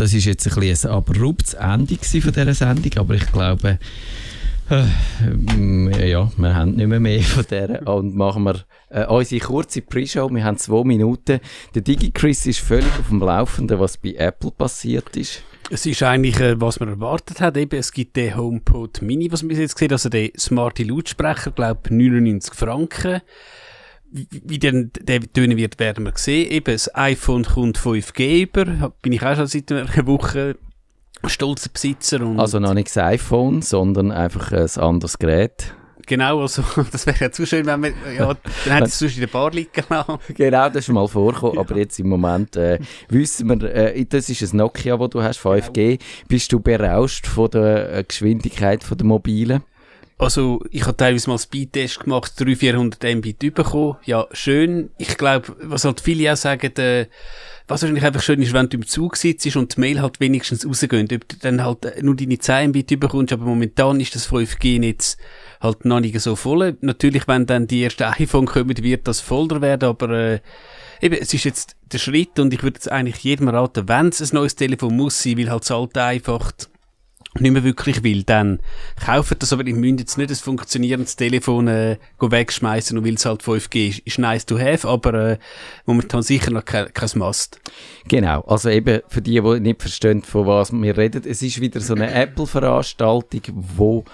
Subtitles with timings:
[0.00, 3.78] das ist jetzt ein bisschen ein abruptes Ende von dieser Sendung, aber ich glaube,
[4.70, 9.82] äh, ja, wir haben nicht mehr mehr von der und machen wir äh, unsere kurze
[9.82, 10.30] Pre-Show.
[10.30, 11.40] Wir haben zwei Minuten.
[11.74, 15.42] Der DigiChris ist völlig auf dem Laufenden, was bei Apple passiert ist.
[15.70, 17.56] Es ist eigentlich, äh, was man erwartet hat.
[17.56, 21.94] Eben, es gibt den HomePod Mini, was wir jetzt gesehen also den smarte Lautsprecher, glaube
[21.94, 23.20] 99 Franken.
[24.12, 26.50] Wie, denn der tönen wird, werden wir sehen.
[26.50, 28.92] Eben, das iPhone kommt 5G über.
[29.02, 30.56] Bin ich auch schon seit einer Woche
[31.26, 32.20] stolzer Besitzer.
[32.20, 35.74] Und also noch nicht das iPhone, sondern einfach ein anderes Gerät.
[36.06, 38.34] Genau, also, das wäre ja zu schön, wenn wir, ja,
[38.64, 40.18] dann hätte es sonst in der Bar liegen lassen.
[40.34, 41.60] Genau, das ist mal vorgekommen, ja.
[41.60, 45.38] aber jetzt im Moment äh, wissen wir, äh, das ist ein Nokia, das du hast,
[45.40, 45.72] 5G.
[45.72, 45.98] Genau.
[46.26, 49.62] Bist du berauscht von der äh, Geschwindigkeit von der Mobilen?
[50.20, 53.96] Also, ich habe teilweise mal Speedtest gemacht, 300, 400 Mbit bekommen.
[54.04, 54.90] Ja, schön.
[54.98, 57.06] Ich glaube, was halt viele auch sagen, äh,
[57.66, 60.66] was wahrscheinlich einfach schön ist, wenn du im Zug sitzt und die Mail halt wenigstens
[60.66, 65.16] rausgeht, ob du dann halt nur deine 10 Mbit bekommst, aber momentan ist das 5G-Netz
[65.62, 66.76] halt noch nicht so voll.
[66.82, 70.40] Natürlich, wenn dann die ersten iPhone kommen, wird das voller werden, aber äh,
[71.00, 74.20] eben, es ist jetzt der Schritt und ich würde jetzt eigentlich jedem raten, wenn es
[74.20, 76.52] ein neues Telefon muss sein, weil halt das alte einfach
[77.38, 78.60] nicht mehr wirklich will, dann
[79.04, 83.24] kauft das, aber ich müsste jetzt nicht ein funktionierendes Telefon äh, wegschmeißen und weil es
[83.24, 85.38] halt 5G ist, ist nice to have, aber äh,
[85.86, 87.60] momentan sicher noch kein, kein Must.
[88.08, 91.80] Genau, also eben für die, die nicht verstehen, von was wir reden, es ist wieder
[91.80, 93.42] so eine Apple-Veranstaltung,
[93.76, 94.04] wo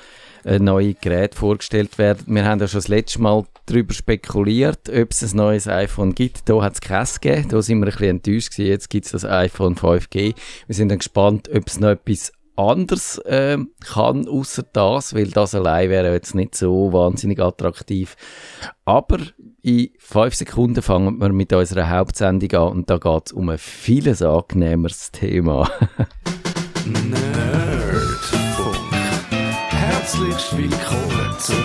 [0.45, 2.23] äh, neue Geräte vorgestellt werden.
[2.27, 6.49] Wir haben ja schon das letzte Mal darüber spekuliert, ob es ein neues iPhone gibt.
[6.49, 8.69] Da hat es keins gegeben, da sind wir ein bisschen enttäuscht gewesen.
[8.69, 10.35] Jetzt gibt es das iPhone 5G.
[10.67, 15.55] Wir sind dann gespannt, ob es noch etwas anders äh, kann, außer das, weil das
[15.55, 18.17] allein wäre jetzt nicht so wahnsinnig attraktiv.
[18.85, 19.19] Aber
[19.63, 23.59] in fünf Sekunden fangen wir mit unserer Hauptsendung an und da geht es um ein
[23.59, 25.71] vieles angenehmeres Thema.
[26.87, 27.27] Nerdfunk.
[29.69, 31.57] Herzlich willkommen zum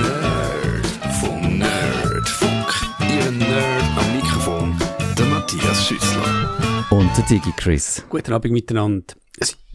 [0.00, 2.66] Nerd Nerdfunk.
[3.00, 4.76] Ihr Nerd am Mikrofon,
[5.16, 6.86] der Matthias Schüssler.
[6.90, 8.04] Und der Digi Chris.
[8.08, 9.14] Guten Abend miteinander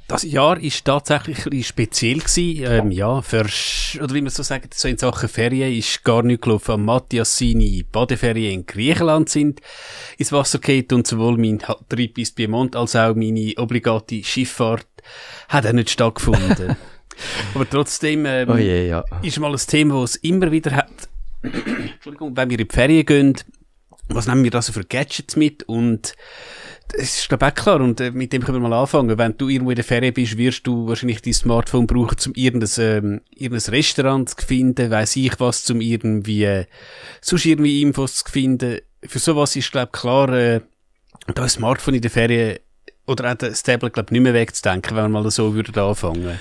[0.08, 2.64] das Jahr ist tatsächlich ein speziell gewesen.
[2.66, 3.46] Ähm, ja, für,
[4.02, 6.84] oder wie man so sagt, so in Sachen Ferien ist gar nicht gelaufen.
[6.84, 9.62] Matthias seine Badeferien in Griechenland sind
[10.18, 11.60] ins Wasser geht und sowohl mein
[11.90, 14.88] Trip bis Piemont als auch meine obligate Schifffahrt
[15.50, 16.76] hat auch nicht stattgefunden.
[17.54, 19.06] Aber trotzdem ähm, oh je, ja.
[19.22, 21.10] ist mal ein Thema, das es immer wieder hat.
[21.44, 23.36] Entschuldigung, wenn wir in die Ferien gehen,
[24.10, 26.16] was nehmen wir da so für Gadgets mit und
[26.94, 27.82] es ist, glaube ich, auch klar.
[27.82, 29.18] Und äh, mit dem können wir mal anfangen.
[29.18, 32.70] Wenn du irgendwo in der Ferien bist, wirst du wahrscheinlich dein Smartphone brauchen, um irgendein,
[32.80, 36.66] ähm, irgendein Restaurant zu finden, weiss ich was, um irgendwie, äh,
[37.22, 38.80] sonst irgendwie Infos zu finden.
[39.06, 40.62] Für sowas ist, glaube ich, klar, äh,
[41.34, 42.60] da ein Smartphone in der Ferien
[43.06, 46.40] oder auch das Tablet, glaube ich, nicht mehr wegzudenken, wenn wir mal so würden anfangen.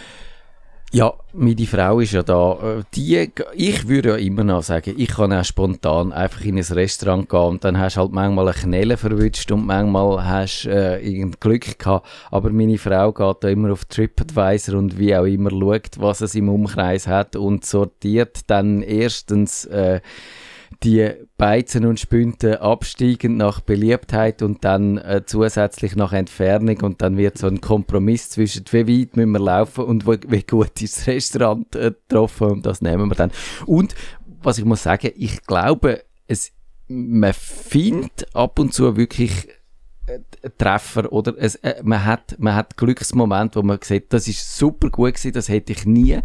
[0.94, 2.84] Ja, meine Frau ist ja da.
[2.94, 7.30] Die, ich würde ja immer noch sagen, ich kann auch spontan einfach in ein Restaurant
[7.30, 11.30] gehen und dann hast du halt manchmal eine Knelle verwünscht und manchmal hast du äh,
[11.40, 12.06] Glück gehabt.
[12.30, 16.34] Aber meine Frau geht da immer auf TripAdvisor und wie auch immer schaut, was es
[16.34, 20.02] im Umkreis hat und sortiert dann erstens äh,
[20.82, 27.16] die Beizen und Spünten absteigend nach Beliebtheit und dann äh, zusätzlich nach Entfernung und dann
[27.16, 30.98] wird so ein Kompromiss zwischen wie weit müssen wir laufen und wie, wie gut ist
[30.98, 33.30] das Restaurant äh, getroffen und das nehmen wir dann.
[33.66, 33.94] Und
[34.42, 36.52] was ich muss sagen, ich glaube, es,
[36.88, 39.48] man findet ab und zu wirklich
[40.06, 40.18] äh,
[40.58, 44.90] Treffer oder es, äh, man hat man hat Glücksmoment, wo man sieht, das ist super
[44.90, 46.18] gut gewesen, das hätte ich nie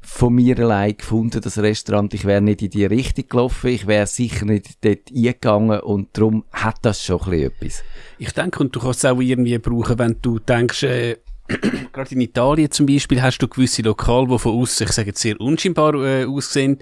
[0.00, 2.14] von mir allein gefunden, das Restaurant.
[2.14, 6.44] Ich wäre nicht in die Richtung gelaufen, ich wäre sicher nicht dort eingegangen und darum
[6.52, 7.82] hat das schon ein etwas.
[8.18, 11.16] Ich denke, und du kannst es auch irgendwie brauchen, wenn du denkst, äh,
[11.92, 15.20] gerade in Italien zum Beispiel hast du gewisse Lokale, die von außen, ich sage jetzt
[15.20, 16.78] sehr unscheinbar äh, aussehen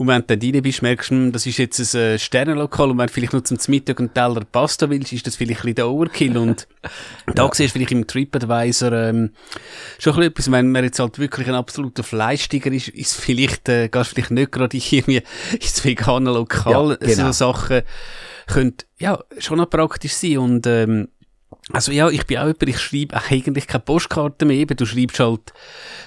[0.00, 2.90] und wenn du dann rein bist, merkst du, hm, das ist jetzt ein äh, Sternenlokal
[2.90, 5.64] und wenn du vielleicht nur zum Mittag einen Teller Pasta willst, ist das vielleicht ein
[5.64, 6.38] bisschen der Overkill.
[6.38, 6.66] Und
[7.34, 7.50] da ja.
[7.52, 9.32] siehst du vielleicht im TripAdvisor ähm,
[9.98, 10.52] schon ein bisschen etwas.
[10.52, 14.52] Wenn man jetzt halt wirklich ein absoluter Fleischtiger ist, ist vielleicht, äh, gehst vielleicht nicht
[14.52, 16.96] gerade irgendwie ins vegane Lokal.
[17.02, 17.26] Ja, genau.
[17.26, 17.82] So Sachen
[18.46, 21.08] können ja schon noch praktisch sein und ähm,
[21.72, 24.56] also ja, ich bin auch jemand, ich schreibe eigentlich keine Postkarten mehr.
[24.56, 25.52] Eben, du schreibst halt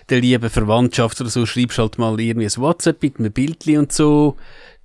[0.09, 3.91] der lieben Verwandtschaft oder so, schreibst halt mal irgendwie ein WhatsApp mit einem Bildchen und
[3.91, 4.35] so.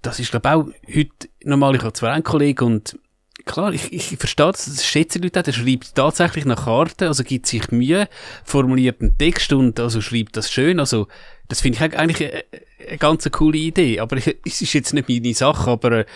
[0.02, 1.76] Das ist, glaube ich, auch heute normal.
[1.76, 2.98] Ich habe zwar einen Kollegen und
[3.44, 7.24] klar, ich, ich verstehe das, das schätzen Leute auch, der schreibt tatsächlich nach Karten, also
[7.24, 8.08] gibt sich Mühe,
[8.44, 10.78] formuliert einen Text und also schreibt das schön.
[10.78, 11.08] Also,
[11.48, 12.44] das finde ich eigentlich eine,
[12.88, 13.98] eine ganz coole Idee.
[13.98, 16.06] Aber ich, es ist jetzt nicht meine Sache, aber äh,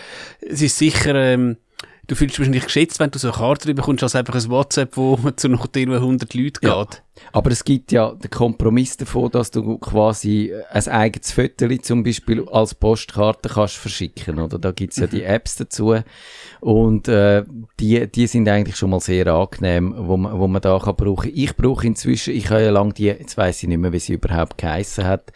[0.41, 1.57] es ist sicher, ähm,
[2.07, 4.97] du fühlst dich wahrscheinlich geschätzt, wenn du so eine Karte bekommst, als einfach ein WhatsApp,
[4.97, 6.63] wo zu noch 100 Leuten geht.
[6.63, 6.87] Ja.
[7.31, 12.47] Aber es gibt ja den Kompromiss davon, dass du quasi ein eigenes Foto zum Beispiel
[12.49, 14.59] als Postkarte kannst verschicken, oder?
[14.59, 15.27] Da gibt's ja die mhm.
[15.27, 15.95] Apps dazu.
[16.59, 17.43] Und äh,
[17.79, 21.31] die, die sind eigentlich schon mal sehr angenehm, wo man, wo man da kann brauchen.
[21.33, 24.13] Ich brauche inzwischen, ich habe ja lange die, jetzt weiß ich nicht mehr, wie sie
[24.13, 25.31] überhaupt geheissen hat,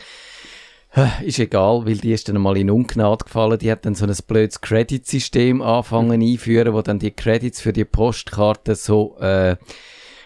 [1.24, 3.60] ist egal, weil die ist dann mal in Ungnade gefallen.
[3.60, 8.76] Die hat dann so ein blödes Credit-System einführen, wo dann die Credits für die Postkarte
[8.76, 9.58] so äh,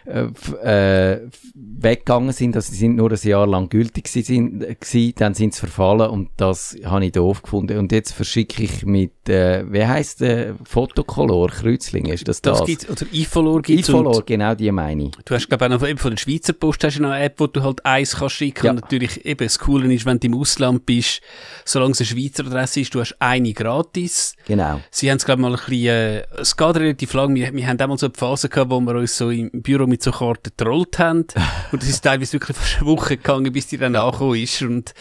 [0.05, 0.27] äh,
[0.63, 5.53] äh, weggegangen sind, also sie sind nur ein Jahr lang gültig gewesen, gewesen dann sind
[5.53, 7.77] sie verfallen und das habe ich doof gefunden.
[7.77, 12.59] Und jetzt verschicke ich mit, äh, wie heisst der, Fotokolor, Kreuzling, ist das das?
[12.59, 13.89] Das gibt's, oder Ifolor gibt's.
[13.89, 15.11] Ifolor, genau die meine ich.
[15.25, 17.39] Du hast, glaube ich, auch noch von der Schweizer Post hast du noch eine App,
[17.39, 18.71] wo du halt eins kannst schicken ja.
[18.71, 21.21] und natürlich eben das Coole ist, wenn du im Ausland bist,
[21.65, 24.35] solange es eine Schweizer Adresse ist, du hast eine gratis.
[24.47, 24.81] Genau.
[24.89, 27.67] Sie haben es, glaube ich, mal ein bisschen, äh, es geht relativ lang, wir, wir
[27.67, 30.51] haben mal so eine Phase gehabt, wo wir uns so im Büro mit so Karten
[30.57, 31.27] getrollt haben.
[31.71, 34.61] Und es ist teilweise wirklich fast eine Woche gegangen, bis die dann angekommen ist.
[34.63, 34.93] Und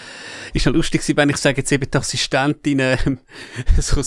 [0.52, 2.96] ist noch lustig wenn ich sage, jetzt eben die Assistentin, äh,
[3.78, 4.02] so,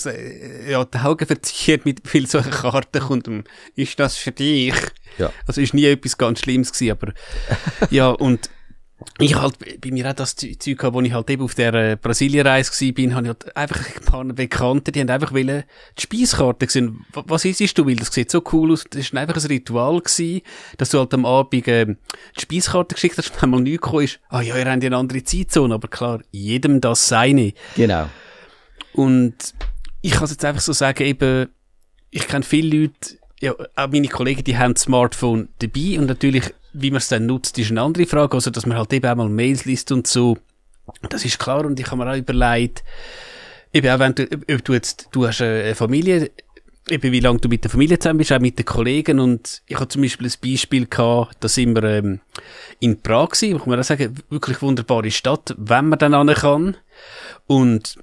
[0.69, 4.75] ja, die Augen verziert mit viel solchen Karten kommt, und ist das für dich?
[5.17, 5.31] Ja.
[5.47, 7.13] Also ist nie etwas ganz Schlimmes gewesen, aber,
[7.89, 8.49] ja, und,
[9.19, 11.95] ich halt bei mir auch das Zeug gehabt, wo ich halt eben auf der äh,
[11.95, 15.63] Brasilienreise bin, habe ich halt einfach ein paar Bekannte, die haben einfach wollen
[15.97, 17.05] die Speiskarte gesehen.
[17.13, 17.87] Was isst du?
[17.87, 18.85] Weil das sieht so cool aus.
[18.89, 20.41] Das war einfach ein Ritual gewesen,
[20.77, 24.19] dass du halt am Abend äh, die Speiskarte geschickt hast, wenn mal nichts gekommen ist.
[24.29, 27.53] Ah ja, ihr habt ja eine andere Zeitzone, aber klar, jedem das seine.
[27.75, 28.09] Genau.
[28.93, 29.35] Und
[30.01, 31.49] ich kann jetzt einfach so sagen, eben,
[32.11, 36.53] ich kenne viele Leute, ja, auch meine Kollegen, die haben das Smartphone dabei und natürlich
[36.73, 38.35] wie man es dann nutzt, ist eine andere Frage.
[38.35, 40.37] Also, dass man halt eben auch mal Mails liest und so.
[41.09, 41.65] Das ist klar.
[41.65, 42.83] Und ich habe mir auch überlegt,
[43.71, 46.31] eben auch wenn du, ob du jetzt, du hast eine Familie,
[46.89, 49.19] eben wie lange du mit der Familie zusammen bist, auch mit den Kollegen.
[49.19, 52.19] Und ich habe zum Beispiel ein Beispiel gehabt, da sind wir ähm,
[52.79, 53.61] in Prag gewesen.
[53.65, 56.77] Muss auch sagen, wirklich wunderbare Stadt, wenn man dann an kann.
[57.47, 57.97] Und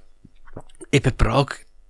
[0.91, 1.47] eben Prag,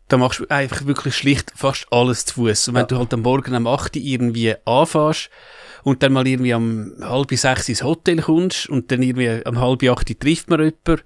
[0.08, 2.70] da machst du einfach wirklich schlicht fast alles zu Fuß.
[2.70, 2.88] Und wenn ja.
[2.88, 5.30] du halt am Morgen um 8 Uhr irgendwie anfährst,
[5.84, 9.84] und dann mal irgendwie am halb sechs ins Hotel kommst und dann irgendwie am halb
[9.84, 11.04] acht trifft man jemanden,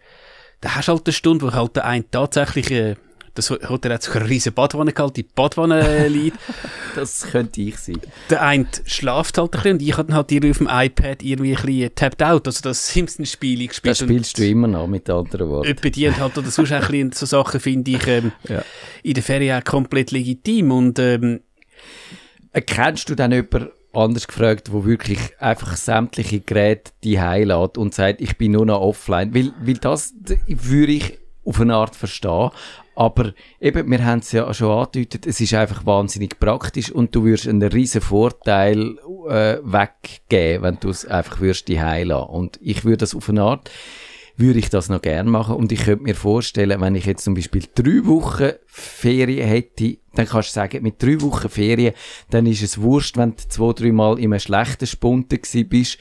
[0.61, 2.95] dann hast du halt eine Stunde, wo halt der eine tatsächlich, äh,
[3.33, 6.37] das Hotel hat sich eine riesen Badwanne gehalten, die Badwanne liegt.
[6.95, 7.99] das könnte ich sein.
[8.29, 11.21] Der eine schlaft halt ein bisschen und ich habe dann halt irgendwie auf dem iPad
[11.21, 13.91] irgendwie ein bisschen tapped out, also das Simpsons-Spiel gespielt.
[13.91, 15.67] Das spielst du immer noch, mit anderen Worten.
[15.67, 18.63] Etwa die halt, oder sonst ein bisschen so Sachen finde ich ähm, ja.
[19.03, 21.41] in der Ferien auch komplett legitim und ähm,
[22.55, 28.21] Erkennst du dann jemanden, anders gefragt, wo wirklich einfach sämtliche Geräte die lässt und sagt,
[28.21, 29.33] ich bin nur noch offline.
[29.33, 30.13] Weil, weil das
[30.47, 32.49] würde ich auf eine Art verstehen.
[32.95, 37.25] Aber eben, wir haben es ja schon angedeutet, es ist einfach wahnsinnig praktisch und du
[37.25, 38.97] würdest einen riesen Vorteil
[39.27, 42.11] äh, weggeben, wenn du es einfach würdest die lassen.
[42.11, 43.69] Und ich würde das auf eine Art
[44.37, 45.55] würde ich das noch gern machen.
[45.55, 50.27] Und ich könnte mir vorstellen, wenn ich jetzt zum Beispiel drei Wochen Ferien hätte, dann
[50.27, 51.93] kannst du sagen, mit drei Wochen Ferien,
[52.29, 55.39] dann ist es wurscht, wenn du zwei, drei Mal in einem schlechten Spunten
[55.69, 55.97] bist.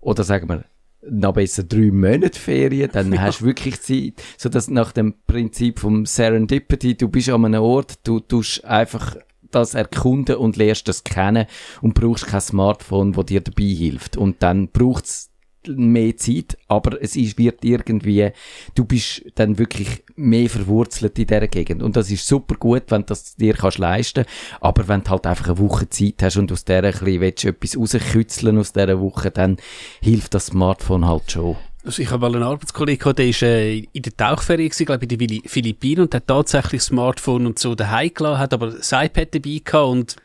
[0.00, 0.64] Oder sagen wir,
[1.02, 3.20] noch besser drei Monate Ferien, dann ja.
[3.20, 7.62] hast du wirklich Zeit, so dass nach dem Prinzip vom Serendipity, du bist an einem
[7.62, 9.16] Ort, du tust einfach
[9.50, 11.46] das erkunden und lernst das kennen
[11.80, 14.16] und brauchst kein Smartphone, wo dir dabei hilft.
[14.16, 15.29] Und dann braucht's
[15.68, 18.30] mehr Zeit, aber es ist, wird irgendwie,
[18.74, 21.82] du bist dann wirklich mehr verwurzelt in dieser Gegend.
[21.82, 24.24] Und das ist super gut, wenn das dir kannst leisten
[24.60, 27.76] aber wenn du halt einfach eine Woche Zeit hast und aus der ein bisschen etwas
[27.76, 29.56] rauskützeln aus dieser Woche, dann
[30.00, 31.56] hilft das Smartphone halt schon.
[31.84, 35.12] Also ich habe mal einen Arbeitskollegen der ist äh, in der Tauchferie gewesen, glaube ich,
[35.12, 39.34] in den Philippinen und hat tatsächlich Smartphone und so daheim gelassen, hat aber das iPad
[39.34, 40.16] dabei gehabt und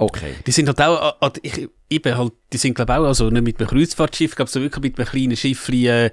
[0.00, 0.34] Okay.
[0.46, 3.42] Die sind halt auch, äh, äh, ich, eben halt, die sind glaube auch, also nicht
[3.42, 6.10] mit einem Kreuzfahrtschiff, glaube so wirklich mit einem kleinen Schiff äh,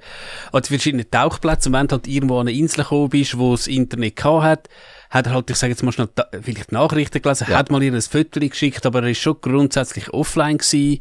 [0.52, 1.72] an die verschiedenen Tauchplätzen.
[1.72, 4.68] Und wenn du halt irgendwo an eine Insel gekommen bist, wo das Internet gehabt hat,
[5.10, 6.08] hat er halt, ich sage jetzt mal schnell,
[6.42, 7.58] vielleicht Nachrichten gelesen, ja.
[7.58, 11.00] hat mal ihr ein Foto geschickt, aber er ist schon grundsätzlich offline gewesen.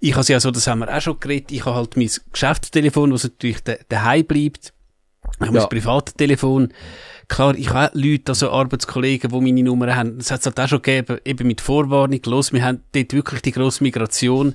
[0.00, 3.12] Ich habe ja so, das haben wir auch schon geredet, ich habe halt mein Geschäftstelefon,
[3.12, 4.74] was natürlich daheim bleibt.
[5.40, 5.60] Ich habe ja.
[5.62, 6.72] mein privates Telefon.
[7.28, 10.18] Klar, ich habe Leute, also Arbeitskollegen, die meine Nummer haben.
[10.18, 12.20] Das hat es halt auch schon gegeben, eben mit Vorwarnung.
[12.26, 14.54] Los, wir haben dort wirklich die grosse Migration.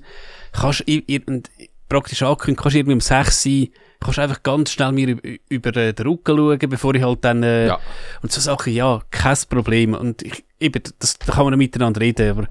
[0.53, 1.03] Kannst, ich,
[1.91, 3.67] praktisch angekündigt, kannst du irgendwie um 6 sein,
[3.99, 7.43] kannst einfach ganz schnell mir über, über äh, den Rücken schauen, bevor ich halt dann,
[7.43, 7.79] äh, Ja.
[8.21, 9.93] und so Sachen, ja, kein Problem.
[9.93, 12.47] Und ich, eben, das, da kann man miteinander reden, aber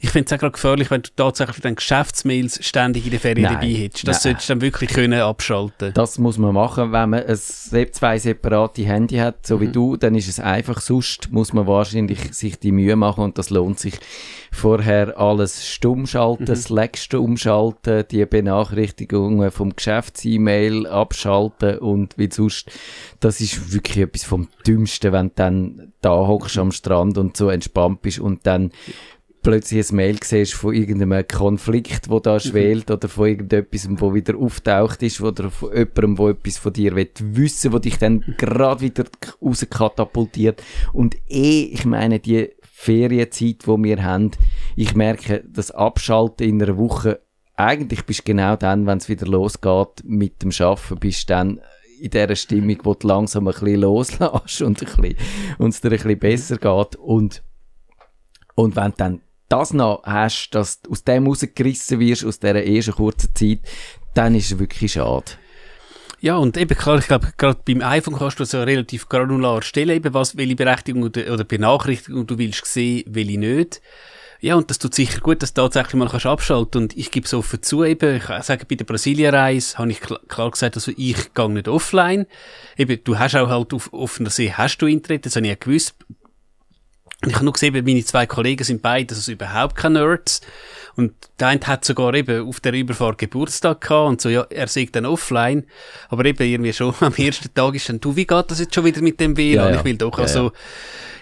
[0.00, 3.44] ich finde es auch gerade gefährlich, wenn du tatsächlich dann Geschäftsmails ständig in der Ferien
[3.44, 4.08] Nein, dabei hättest.
[4.08, 4.32] Das nein.
[4.32, 5.92] solltest du dann wirklich können abschalten.
[5.94, 7.38] Das muss man machen, wenn man ein,
[7.92, 9.72] zwei separate Handy hat, so wie Mhm.
[9.72, 10.80] du, dann ist es einfach.
[10.80, 13.94] Sonst muss man wahrscheinlich sich die Mühe machen und das lohnt sich.
[14.52, 16.56] Vorher alles stumm schalten, Mhm.
[16.56, 22.70] Slack stumm schalten, die Benachrichtigungen vom Geschäfts-E-Mail abschalten und wie sonst.
[23.20, 27.48] Das ist wirklich etwas vom Dümmsten, wenn du dann da hockst am Strand und so
[27.48, 28.72] entspannt bist und dann
[29.42, 34.36] plötzlich ein Mail siehst von irgendeinem Konflikt, wo da schwelt, oder von irgendetwas, wo wieder
[34.36, 38.80] auftaucht ist, oder von jemandem, wo etwas von dir will wissen, wo dich dann gerade
[38.82, 39.04] wieder
[39.40, 40.62] rauskatapultiert.
[40.92, 44.30] Und eh, ich meine, die Ferienzeit, wo wir haben,
[44.74, 47.20] ich merke, das Abschalten in einer Woche,
[47.54, 51.60] eigentlich bist du genau dann, wenn es wieder losgeht mit dem Schaffen, bist du dann
[52.00, 55.16] in dieser Stimmung, wo du langsam ein bisschen loslässt und, ein bisschen,
[55.68, 56.96] es dir ein bisschen besser geht.
[56.96, 57.42] Und
[58.54, 59.20] und wenn du dann
[59.50, 63.60] das noch hast, dass du aus dem rausgerissen wirst, aus dieser ersten kurzen Zeit,
[64.14, 65.32] dann ist es wirklich schade.
[66.22, 69.96] Ja, und eben klar, ich glaube, gerade beim iPhone kannst du so relativ granular stellen,
[69.96, 73.80] eben was, welche Berechtigung oder, oder Benachrichtigung du willst sehen, welche nicht.
[74.42, 77.26] Ja, und das tut sicher gut, dass du tatsächlich mal kannst abschalten Und ich gebe
[77.26, 80.92] es offen zu, eben, ich sage, bei der Brasilienreise habe ich klar, klar gesagt, also
[80.96, 82.26] ich gehe nicht offline.
[82.76, 85.56] Eben, du hast auch halt auf offener See, hast du Internet, das habe ich ja
[85.58, 85.94] gewusst.
[87.26, 90.40] Ich habe nur gesehen, meine zwei Kollegen sind beide also überhaupt keine Nerds.
[90.96, 94.68] Und der eine hat sogar eben auf der Überfahrt Geburtstag gehabt und so, ja, er
[94.68, 95.66] sieht dann offline.
[96.08, 98.84] Aber eben irgendwie schon am ersten Tag ist dann, du, wie geht das jetzt schon
[98.84, 99.66] wieder mit dem WLAN?
[99.66, 99.78] Ja, ja.
[99.78, 100.52] Ich will doch Ja, also,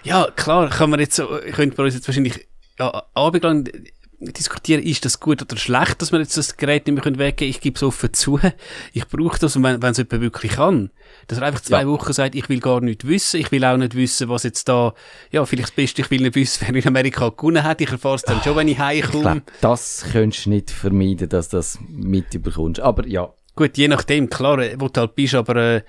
[0.05, 2.47] ja, klar, kann man jetzt so, könnte man uns jetzt wahrscheinlich,
[2.79, 3.69] ja, abendlang
[4.21, 7.51] diskutieren, ist das gut oder schlecht, dass wir jetzt das Gerät nicht mehr können weggeben
[7.51, 8.41] Ich gebe es offen zu.
[8.93, 10.91] Ich brauche das und wenn, wenn es jemand wirklich kann,
[11.29, 11.87] dass er einfach zwei Ja.
[11.87, 14.93] Wochen sagt, ich will gar nicht wissen, ich will auch nicht wissen, was jetzt da,
[15.31, 17.81] ja, vielleicht das Beste, ich will nicht wissen, wer in Amerika gewonnen hat.
[17.81, 19.23] Ich erfahre es dann schon, wenn ich Ich heimkomme.
[19.23, 22.81] glaube, das könntest du nicht vermeiden, dass du das mitbekommst.
[22.81, 25.83] Aber ja, Gut, je nachdem, klar, äh, wo du halt bist, aber äh,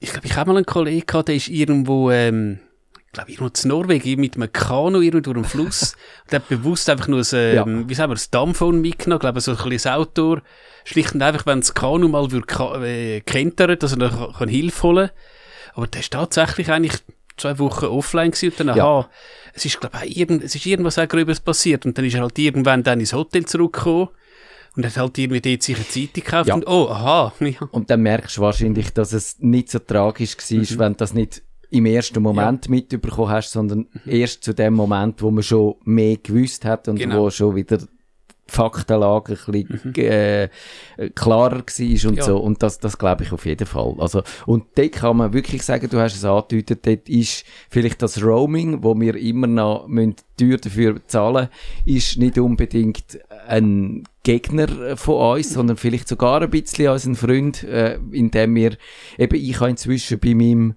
[0.00, 2.71] ich glaube, ich habe mal einen Kollegen gehabt, der ist irgendwo, ähm, ich
[3.12, 7.08] glaube, irgendwo in Norwegen mit einem Kanu irgendwo durch den Fluss und hat bewusst einfach
[7.08, 10.38] nur ein, ähm, wie sagen wir, ein Dampfhorn mitgenommen, glaube so ein kleines Auto,
[10.84, 14.82] schlicht und einfach, wenn das Kanu mal würde äh, kentern, dass er dann kann- Hilfe
[14.82, 15.10] holen
[15.74, 16.94] Aber der ist tatsächlich eigentlich
[17.36, 18.84] zwei Wochen offline gewesen und dann, Ja.
[18.84, 19.10] aha,
[19.54, 22.22] es ist, glaube ich, irgend, es ist irgendwas auch Gröbes passiert und dann ist er
[22.22, 24.08] halt irgendwann dann ins Hotel zurückgekommen
[24.76, 26.54] und hat halt irgendwie dort sich eine Zeitung gekauft Ja.
[26.54, 27.68] und, oh, aha, ja.
[27.72, 30.78] und dann merkst du wahrscheinlich, dass es nicht so tragisch war, Mhm.
[30.78, 31.42] wenn das nicht
[31.72, 36.64] im ersten Moment mitbekommen hast, sondern erst zu dem Moment, wo man schon mehr gewusst
[36.64, 37.22] hat und Genau.
[37.24, 37.86] wo schon wieder die
[38.54, 40.48] Faktenlage ein bisschen äh,
[41.14, 42.22] klarer war und Ja.
[42.24, 42.36] so.
[42.38, 43.94] Und das, das glaube ich auf jeden Fall.
[43.98, 48.22] Also, und dort kann man wirklich sagen, du hast es angedeutet, dort ist vielleicht das
[48.22, 51.48] Roaming, wo wir immer noch müssen teuer dafür zahlen,
[51.86, 57.62] ist nicht unbedingt ein Gegner von uns, sondern vielleicht sogar ein bisschen als ein Freund,
[57.64, 58.76] äh, indem wir,
[59.18, 60.74] eben ich habe inzwischen bei meinem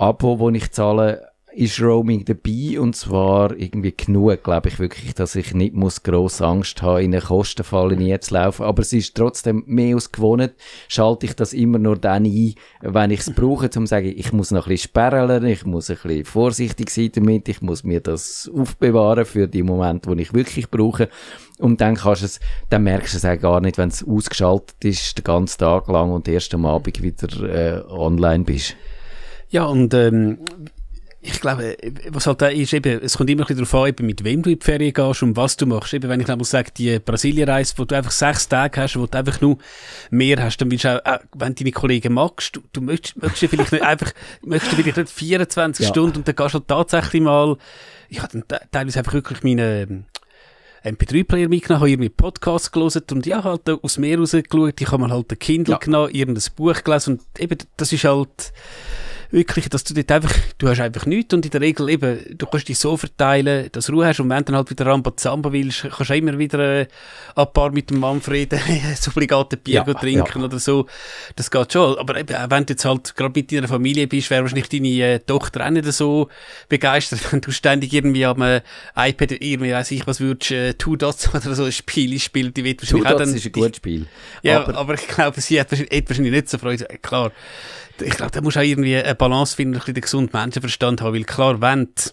[0.00, 5.34] Abo, wo ich zahle, ist Roaming dabei und zwar irgendwie genug, glaube ich wirklich, dass
[5.34, 8.64] ich nicht muss gross Angst haben, in eine Kostenfalle zu laufen.
[8.64, 10.54] Aber es ist trotzdem mehr als gewohnt,
[10.88, 14.32] schalte ich das immer nur dann ein, wenn ich es brauche, um zu sagen, ich
[14.32, 18.00] muss noch ein bisschen sperren, ich muss ein bisschen vorsichtig sein damit, ich muss mir
[18.00, 21.10] das aufbewahren für die Momente, wo ich wirklich brauche.
[21.58, 22.40] Und dann kannst es,
[22.70, 26.10] dann merkst du es auch gar nicht, wenn es ausgeschaltet ist, den ganzen Tag lang
[26.10, 28.76] und erst am Abend wieder äh, online bist.
[29.50, 30.38] Ja, und ähm,
[31.22, 31.76] ich glaube,
[32.08, 34.42] was halt da ist, eben, es kommt immer ein bisschen darauf an, eben, mit wem
[34.42, 35.92] du in die Ferien gehst und was du machst.
[35.92, 39.18] Eben, wenn ich mal sage, die Brasilienreise, wo du einfach sechs Tage hast, wo du
[39.18, 39.58] einfach nur
[40.10, 43.20] mehr hast, dann willst du auch, auch wenn du deine Kollegen magst, du, du möchtest,
[43.20, 45.90] möchtest ja vielleicht nicht einfach, möchtest du vielleicht nicht 24 Ja.
[45.90, 47.56] Stunden und dann gehst du halt tatsächlich mal,
[48.08, 50.04] ich habe dann te- teilweise einfach wirklich meine, ähm,
[50.84, 55.10] MP3-Player mitgenommen, habe irgendwie Podcasts gelesen und ja, halt aus Meer rausgeschaut, ich habe mal
[55.10, 55.78] halt ein Kindle Ja.
[55.78, 58.54] genommen, irgendein Buch gelesen und eben, das ist halt
[59.30, 62.46] wirklich, dass du dort einfach, du hast einfach nichts und in der Regel eben, du
[62.46, 65.52] kannst dich so verteilen, dass du Ruhe hast und wenn du dann halt wieder Rambazamba
[65.52, 66.86] willst, kannst du immer wieder äh,
[67.36, 68.52] ein paar mit dem Manfred
[68.90, 70.86] das obligate Bier Ja, trinken oder so,
[71.36, 74.42] das geht schon, aber eben, wenn du jetzt halt gerade mit deiner Familie bist, wäre
[74.42, 76.28] wahrscheinlich deine äh, Tochter auch nicht so
[76.68, 78.62] begeistert, wenn du ständig irgendwie am äh,
[78.96, 82.64] iPad irgendwie, weiss ich, was würdest, äh, Two Dots oder so ein Spiel spielen, die
[82.64, 84.06] wird Two wahrscheinlich auch Dots ist ein gutes Spiel.
[84.42, 86.88] ja, aber aber, ich glaube, sie hat wahrscheinlich, hat wahrscheinlich nicht so Freude.
[86.88, 87.32] Äh, Klar,
[88.00, 91.02] ich glaube, da musst du auch irgendwie eine Balance finden, ein bisschen den gesunden Menschenverstand
[91.02, 92.10] haben, weil klar, wenn du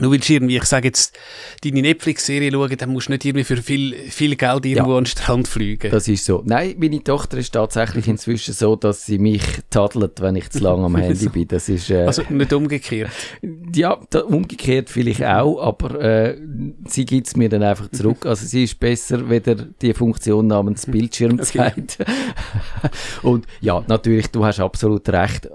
[0.00, 1.16] nur willst du irgendwie, ich sage jetzt,
[1.62, 5.04] deine Netflix-Serie schauen, dann musst du nicht irgendwie für viel, viel Geld irgendwo ja, an
[5.04, 5.90] den Strand fliegen.
[5.90, 6.42] Das ist so.
[6.44, 10.84] Nein, meine Tochter ist tatsächlich inzwischen so, dass sie mich tadelt, wenn ich zu lange
[10.84, 11.46] am Handy bin.
[11.46, 13.10] Das ist, äh, also nicht umgekehrt?
[13.74, 16.38] Ja, da, umgekehrt vielleicht auch, aber äh,
[16.86, 18.24] sie gibt es mir dann einfach zurück.
[18.34, 21.98] Also sie ist besser, weder die Funktion namens Bildschirmzeit.
[21.98, 22.90] Okay.
[23.22, 25.48] Und ja, natürlich, du hast absolut recht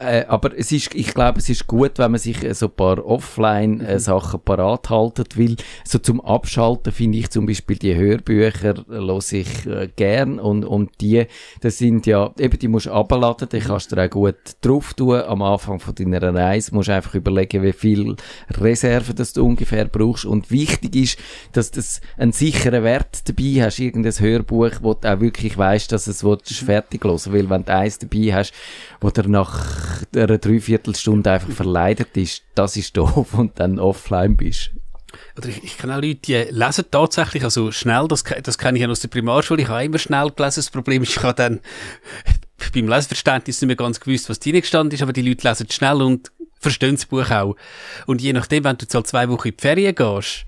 [0.00, 2.72] äh, aber es ist, ich glaube, es ist gut, wenn man sich äh, so ein
[2.72, 4.44] paar Offline-Sachen mhm.
[4.44, 9.88] parat haltet, weil so zum Abschalten finde ich zum Beispiel die Hörbücher los ich äh,
[9.94, 11.26] gern und, und die,
[11.60, 13.64] das sind ja, eben die musst du abladen, die mhm.
[13.64, 17.72] kannst du auch gut drauf tun am Anfang von deiner Reise, musst einfach überlegen, wie
[17.72, 18.16] viel
[18.50, 21.18] Reserve das du ungefähr brauchst und wichtig ist,
[21.52, 21.80] dass du
[22.16, 26.38] einen sicheren Wert dabei hast, irgendein Hörbuch, wo du auch wirklich weißt, dass es mhm.
[26.66, 28.52] fertig hören weil wenn du eins dabei hast,
[29.00, 29.22] wo du
[30.12, 34.70] nach einer Dreiviertelstunde einfach verleidet ist, das ist doof und dann offline bist.
[35.36, 38.82] Oder ich, ich kenne auch Leute, die lesen tatsächlich, also schnell, das, das kenne ich
[38.82, 41.60] ja aus der Primarschule, ich habe immer schnell gelesen, das Problem ist, ich habe dann
[42.74, 46.02] beim Leseverständnis nicht mehr ganz gewusst, was drin gestanden ist, aber die Leute lesen schnell
[46.02, 47.56] und verstehen das Buch auch.
[48.06, 50.44] Und je nachdem, wenn du jetzt halt zwei Wochen in die Ferien gehst,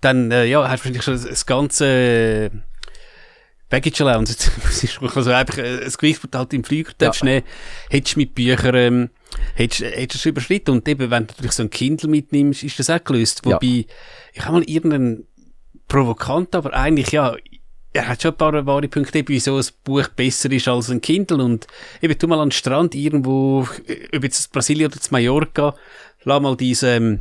[0.00, 2.50] dann, äh, ja, hast du wahrscheinlich schon das ganze,
[3.72, 4.36] Baggage Allowance,
[4.68, 7.06] es ist also einfach ein Gewicht, das du halt im Flieger ja.
[7.06, 7.42] darfst nehmen,
[7.88, 9.10] hättest mit Büchern, ähm,
[9.54, 10.72] hättest, hättest du überschritten.
[10.72, 13.46] Und eben, wenn du natürlich so ein Kindle mitnimmst, ist das auch gelöst.
[13.46, 13.84] Wobei, ja.
[14.34, 15.26] ich habe mal irgendeinen
[15.88, 17.34] provokant, aber eigentlich, ja,
[17.94, 21.42] er hat schon ein paar wahre Punkte, wieso ein Buch besser ist als ein Kindle.
[21.42, 21.66] Und
[22.02, 23.66] eben, tu mal an den Strand irgendwo,
[24.14, 25.74] ob jetzt Brasilien oder Mallorca,
[26.24, 27.20] lass mal diese, ähm,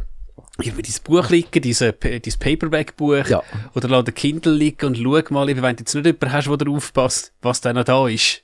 [0.61, 3.43] irgendwie dein Buch liegen, diese, dein Paperback-Buch, ja.
[3.75, 6.67] oder lass den Kindle liegen und schau mal, wenn du jetzt nicht jemanden hast, der
[6.69, 8.43] aufpasst, was da noch da ist.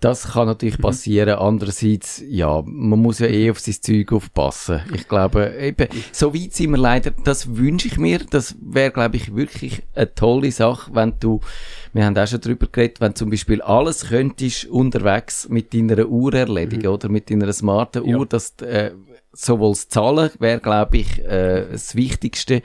[0.00, 0.82] Das kann natürlich mhm.
[0.82, 1.38] passieren.
[1.38, 4.82] Andererseits, ja, man muss ja eh auf sein Zeug aufpassen.
[4.94, 8.20] Ich glaube, eben, so weit sind wir leider, das wünsche ich mir.
[8.30, 11.40] Das wäre, glaube ich, wirklich eine tolle Sache, wenn du,
[11.92, 16.34] wir haben auch schon darüber geredet, wenn zum Beispiel alles könntest unterwegs mit deiner Uhr
[16.34, 16.94] erledigen, mhm.
[16.94, 18.24] oder mit deiner smarten Uhr, ja.
[18.26, 18.92] dass, äh,
[19.38, 22.62] sowohl das Zahlen wäre, glaube ich, äh, das Wichtigste,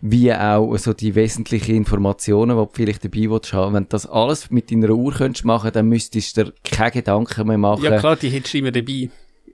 [0.00, 3.74] wie auch so die wesentlichen Informationen, die du vielleicht dabei willst haben.
[3.74, 7.46] Wenn du das alles mit deiner Uhr könntest machen, dann müsstest du dir keine Gedanken
[7.46, 7.84] mehr machen.
[7.84, 9.10] Ja klar, die hättest du immer dabei.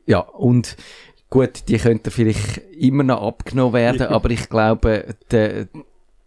[0.07, 0.77] Ja, und
[1.29, 5.69] gut, die könnten vielleicht immer noch abgenommen werden, aber ich glaube, der,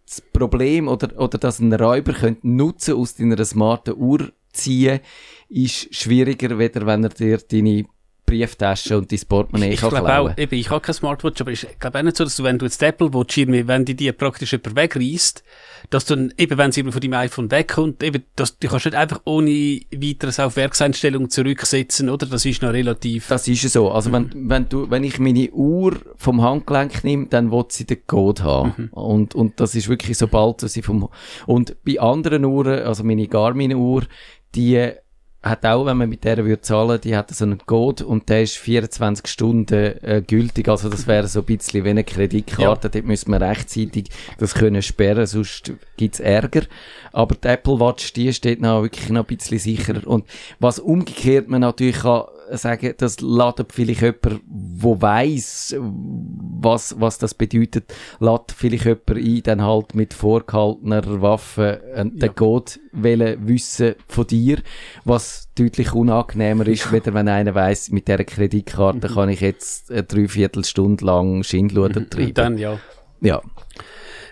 [0.06, 5.00] das Problem oder, oder dass ein Räuber könnte Nutzen aus deiner smarten Uhr ziehen,
[5.48, 7.84] ist schwieriger, weder wenn er dir deine
[8.26, 11.66] Brieftasche und dein Portemonnaie ich, ich glaube auch, eben, ich habe kein Smartwatch, aber ich
[11.78, 14.12] glaube auch nicht so, dass du, wenn du jetzt Apple Watch irgendwie, wenn die dir
[14.12, 15.42] praktisch jemand wegreißt,
[15.90, 18.94] dass du dann, eben, wenn sie von deinem iPhone wegkommt, eben, dass, du kannst nicht
[18.94, 22.26] einfach ohne weiteres auf Werkseinstellungen zurücksetzen, oder?
[22.26, 23.28] Das ist noch relativ.
[23.28, 23.90] Das ist so.
[23.90, 24.12] Also, mhm.
[24.12, 28.42] wenn, wenn du, wenn ich meine Uhr vom Handgelenk nehme, dann will sie den Code
[28.42, 28.74] haben.
[28.76, 28.88] Mhm.
[28.92, 31.08] Und, und das ist wirklich sobald sie vom,
[31.46, 34.04] und bei anderen Uhren, also meine Garmin-Uhr,
[34.54, 34.92] die
[35.44, 38.42] hat auch, wenn man mit der würde zahlen, die hat so einen Code und der
[38.42, 40.68] ist 24 Stunden äh, gültig.
[40.68, 42.88] Also das wäre so ein bisschen wie eine Kreditkarte.
[42.88, 42.90] Ja.
[42.90, 44.06] Dort müssen wir rechtzeitig
[44.38, 46.62] das können sperren, sonst gibt's Ärger.
[47.12, 50.06] Aber die Apple Watch, die steht noch wirklich noch ein bisschen sicherer.
[50.06, 50.24] Und
[50.60, 52.24] was umgekehrt man natürlich kann
[52.58, 59.42] sagen, das ladet vielleicht jemand, wo weiss, was, was das bedeutet, lädt vielleicht jemand ein,
[59.42, 62.28] dann halt mit vorgehaltener Waffe äh, den ja.
[62.28, 64.58] Code wissen von dir,
[65.04, 69.14] was deutlich unangenehmer ist, weder wenn einer weiss, mit dieser Kreditkarte mhm.
[69.14, 72.10] kann ich jetzt eine Dreiviertelstunde lang Schindluder mhm.
[72.10, 72.28] treiben.
[72.28, 72.78] Und dann, ja.
[73.20, 73.42] Ja.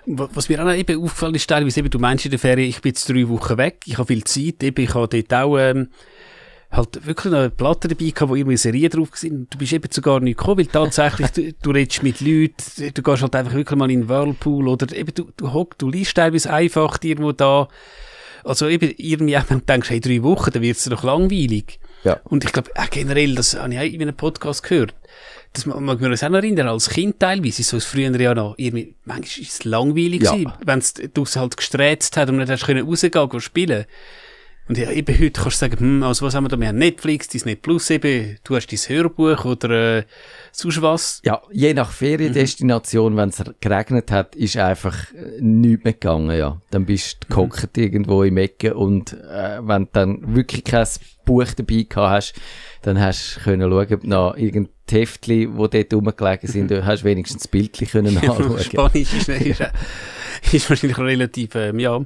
[0.04, 2.90] Was mir auch eben aufgefallen ist, teilweise eben, du meinst in der Ferien, ich bin
[2.90, 5.88] jetzt drei Wochen weg, ich habe viel Zeit, eben, ich habe dort auch, ähm,
[6.72, 9.52] halt wirklich noch eine Platte dabei gehabt, wo irgendwie Serien drauf sind.
[9.52, 12.54] Du bist eben zu gar nicht gekommen, weil tatsächlich du, du redest mit Leuten,
[12.94, 15.90] du gehst halt einfach wirklich mal in den Whirlpool oder eben du, du hockst, du
[15.90, 17.68] liest teilweise einfach irgendwo da.
[18.44, 21.78] Also eben irgendwie, wenn du denkst, hey, drei Wochen, dann wird's doch langweilig.
[22.04, 22.20] Ja.
[22.24, 24.94] Und ich glaube, äh, generell, das habe ich auch in einem Podcast gehört.
[25.52, 28.54] Das mag man uns auch noch erinnern, als Kind teilweise, so es früher ja noch,
[28.56, 30.32] irgendwie, manchmal ist es langweilig ja.
[30.32, 33.84] gewesen, wenn es halt gesträzt hat und nicht hast können rausgehen, gehen spielen.
[34.68, 36.58] Und ja, eben heute kannst du sagen, hm, also was haben wir da?
[36.58, 40.04] Wir haben Netflix, Disney Plus eben, du hast dein Hörbuch oder äh,
[40.52, 41.20] sonst was.
[41.24, 43.16] Ja, je nach Feriendestination, mhm.
[43.16, 46.60] wenn es geregnet hat, ist einfach äh, nichts mehr gegangen, ja.
[46.70, 47.34] Dann bist du mhm.
[47.34, 50.86] gehockt irgendwo im Ecke und äh, wenn du dann wirklich kein
[51.24, 52.34] Buch dabei gehabt hast,
[52.82, 56.84] dann hast du können schauen, ob noch irgendein Heftli, die dort rumgelegen sind, mhm.
[56.86, 58.60] hast wenigstens das Bildchen können anschauen.
[58.60, 59.60] Spanisch ist, ist,
[60.52, 62.00] ist wahrscheinlich relativ, ähm, ja,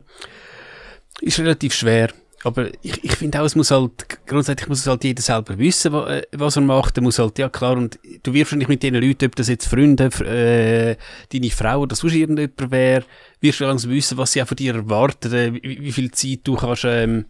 [1.20, 2.08] ist relativ schwer.
[2.46, 5.92] Aber ich, ich finde auch, es muss halt, grundsätzlich muss es halt jeder selber wissen,
[5.94, 6.96] äh, was er macht.
[6.96, 9.66] Er muss halt, ja klar, und du wirst wahrscheinlich mit diesen Leuten, ob das jetzt
[9.66, 10.96] Freunde, äh,
[11.32, 13.04] deine Frau oder sonst irgendjemand wäre,
[13.40, 16.42] wirst du langsam wissen, was sie auch von dir erwarten, äh, wie, wie viel Zeit
[16.44, 17.24] du kannst, ähm,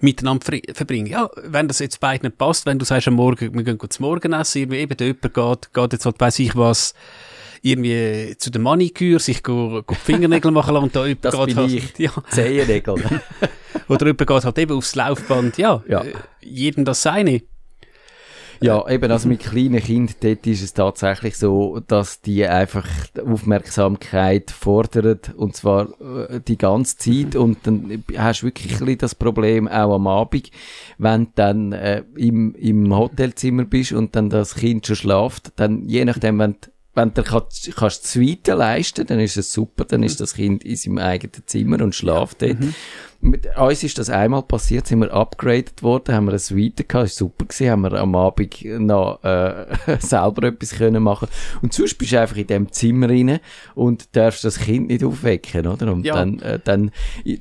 [0.00, 1.06] miteinander ver- verbringen.
[1.06, 4.04] Ja, wenn das jetzt beiden nicht passt, wenn du sagst am Morgen, wir gehen zum
[4.04, 6.92] Morgenessen, irgendwie eben jemand geht, geht jetzt halt, weiss ich was,
[7.62, 11.34] irgendwie zu der Maniküre, sich go, go die Fingernägel machen lassen und da jemand Das
[11.34, 11.92] geht bin halt, ich.
[11.98, 12.94] ja, Zehennägel.
[13.88, 16.02] oder jemand geht halt eben aufs Laufband, ja, Ja.
[16.02, 17.42] Äh, jedem das seine.
[18.60, 22.88] Ja, eben, also mit kleinen Kindern, dort ist es tatsächlich so, dass die einfach
[23.24, 29.68] Aufmerksamkeit fordern, und zwar äh, die ganze Zeit, und dann hast du wirklich das Problem
[29.68, 30.50] auch am Abend,
[30.98, 35.84] wenn du dann äh, im, im Hotelzimmer bist und dann das Kind schon schlaft, dann
[35.88, 39.84] je nachdem, wenn du wenn du kannst, kannst die Suite leisten, dann ist es super,
[39.84, 42.58] dann ist das Kind in seinem eigenen Zimmer und schlaft dort.
[43.20, 47.06] Mit uns ist das einmal passiert, sind wir upgraded worden, haben wir eine Suite gehabt,
[47.08, 49.66] ist super gewesen, haben wir am Abend noch äh,
[49.98, 51.26] selber etwas können machen
[51.60, 53.40] und sonst bist du einfach in dem Zimmer rein
[53.74, 55.92] und darfst das Kind nicht aufwecken, oder?
[55.92, 56.14] Und Ja.
[56.14, 56.92] dann, äh, dann,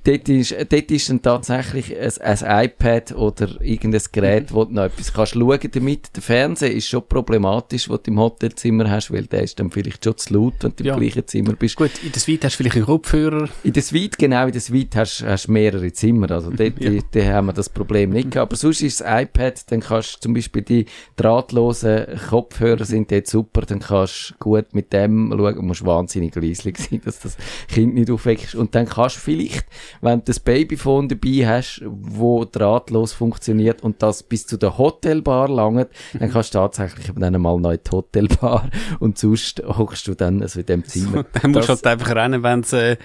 [0.03, 4.85] dort ist, dort ist dann tatsächlich ein, ein iPad oder irgendein Gerät, wo du noch
[4.85, 6.15] etwas kannst schauen damit.
[6.15, 10.03] Der Fernseher ist schon problematisch, was du im Hotelzimmer hast, weil der ist dann vielleicht
[10.03, 10.95] schon zu laut, wenn du Ja.
[10.95, 11.75] im gleichen Zimmer bist.
[11.75, 13.47] Gut, in der Suite hast du vielleicht einen Kopfhörer.
[13.63, 16.31] In der Suite, genau, in der Suite hast du mehrere Zimmer.
[16.31, 16.89] Also dort, Ja.
[16.89, 18.51] die, die haben wir das Problem nicht gehabt.
[18.51, 23.27] Aber sonst ist das iPad, dann kannst du zum Beispiel die drahtlosen Kopfhörer sind dort
[23.27, 27.37] super, dann kannst du gut mit dem schauen, du musst wahnsinnig leislich sein, dass das
[27.67, 28.55] Kind nicht aufweckst.
[28.55, 29.65] Und dann kannst du vielleicht,
[30.01, 35.49] wenn du das Babyphone dabei hast, wo drahtlos funktioniert und das bis zu der Hotelbar
[35.49, 40.07] langt, dann kannst du tatsächlich eben dann mal noch in die Hotelbar und sonst hockst
[40.07, 41.25] du dann also in dem Zimmer.
[41.41, 42.97] Dann musst du halt einfach rennen, wenn es äh,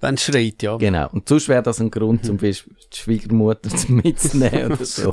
[0.00, 0.76] wenn's schreit, ja.
[0.76, 1.08] Genau.
[1.12, 5.10] Und sonst wäre das ein Grund, zum Beispiel die Schwiegermutter mitzunehmen oder so.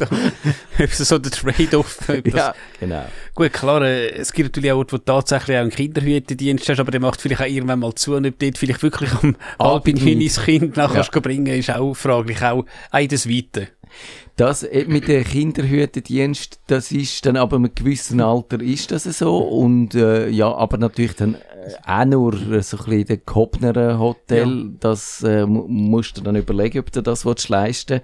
[0.89, 1.99] so der Trade-off.
[2.25, 3.05] ja, genau.
[3.35, 6.79] Gut, klar, äh, es gibt natürlich auch Orte, wo du tatsächlich auch einen Kinderhütendienst hast,
[6.79, 9.35] aber der macht vielleicht auch irgendwann mal zu und ob dort vielleicht wirklich am
[9.85, 11.19] hin ins Kind nachher Ja.
[11.19, 13.67] bringen, ist auch fraglich, auch auch in der Weite.
[14.37, 19.37] Das äh, mit dem Kinderhütendienst, das ist dann ab einem gewissen Alter ist das so
[19.37, 21.39] und äh, ja, aber natürlich dann äh,
[21.85, 26.79] auch nur so ein bisschen den gehobenen Hotel, das äh, mu- musst du dann überlegen,
[26.79, 28.01] ob du das willst leisten.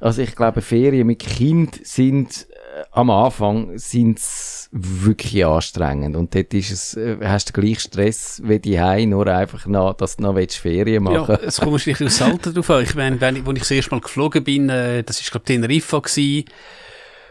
[0.00, 6.54] Also ich glaube, Ferien mit Kind sind äh, am Anfang sind's wirklich anstrengend und dort
[6.54, 10.36] ist es, äh, hast du gleich Stress wie die nur einfach noch, dass du noch
[10.36, 12.84] willst Ferien machen Ja, es kommt wahrscheinlich aufs Alter drauf an.
[12.84, 15.42] Ich meine, wenn ich, als ich das erste Mal geflogen bin, äh, das ist, glaube
[15.44, 16.44] ich, Teneriffa gewesen.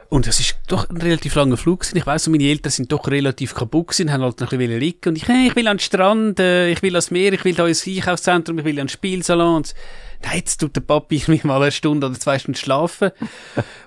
[0.10, 1.98] Und das ist doch ein relativ langer Flug gewesen.
[1.98, 5.10] Ich weiss, meine Eltern sind doch relativ kaputt gewesen, haben halt noch ein bisschen liegen.
[5.10, 7.54] Und ich, hey, ich will an den Strand, äh, ich will ans Meer, ich will
[7.54, 9.58] da ins Einkaufszentrum, ich will an den Spielsalon.
[9.58, 9.76] Und
[10.24, 13.12] nein, jetzt tut der Papi irgendwie mal eine Stunde oder zwei Stunden schlafen.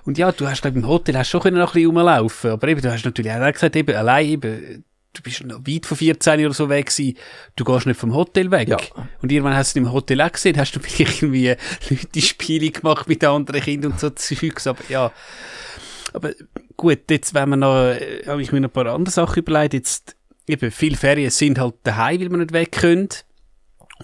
[0.05, 2.51] Und ja, du hast, glaube im Hotel hast schon können noch ein bisschen rumlaufen.
[2.51, 5.97] Aber eben, du hast natürlich auch gesagt, eben, allein eben, du bist noch weit von
[5.97, 7.17] 14 oder so weg gewesen.
[7.55, 8.69] Du gehst nicht vom Hotel weg.
[8.69, 8.77] Ja.
[9.21, 11.55] Und irgendwann hast du im Hotel auch gesehen, hast du vielleicht irgendwie
[11.89, 14.67] Leute Spiele gemacht mit anderen Kindern und so Zeugs.
[14.67, 15.11] Aber ja.
[16.13, 16.31] Aber
[16.77, 19.73] gut, jetzt, wenn wir noch, äh, habe ich mir noch ein paar andere Sachen überlegt.
[19.73, 20.15] Jetzt,
[20.47, 23.09] eben, viele Ferien sind halt daheim, weil wir nicht weg können.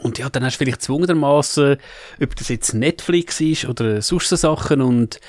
[0.02, 1.78] Und ja, dann hast du vielleicht zwungenermaßen,
[2.21, 4.82] ob das jetzt Netflix ist oder sonst so Sachen.
[4.82, 5.19] Und